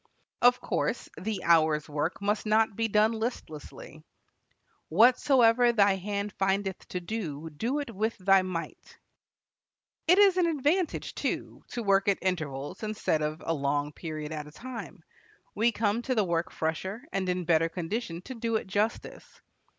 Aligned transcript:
Of 0.41 0.59
course, 0.59 1.09
the 1.15 1.43
hour's 1.43 1.87
work 1.87 2.23
must 2.23 2.47
not 2.47 2.75
be 2.75 2.87
done 2.87 3.11
listlessly. 3.11 4.03
"Whatsoever 4.89 5.71
thy 5.71 5.95
hand 5.97 6.33
findeth 6.33 6.87
to 6.87 6.99
do, 6.99 7.51
do 7.51 7.77
it 7.77 7.93
with 7.93 8.17
thy 8.17 8.41
might." 8.41 8.97
It 10.07 10.17
is 10.17 10.37
an 10.37 10.47
advantage, 10.47 11.13
too, 11.13 11.63
to 11.67 11.83
work 11.83 12.07
at 12.07 12.17
intervals 12.19 12.81
instead 12.81 13.21
of 13.21 13.43
a 13.45 13.53
long 13.53 13.91
period 13.93 14.31
at 14.31 14.47
a 14.47 14.51
time. 14.51 15.03
We 15.53 15.71
come 15.71 16.01
to 16.01 16.15
the 16.15 16.25
work 16.25 16.49
fresher, 16.49 17.03
and 17.13 17.29
in 17.29 17.45
better 17.45 17.69
condition 17.69 18.23
to 18.23 18.33
do 18.33 18.55
it 18.55 18.65
justice. 18.65 19.39